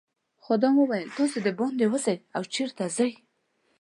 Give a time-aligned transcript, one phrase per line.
[0.43, 3.11] خادم وویل تاسي دباندې وزئ او چیرته ځئ.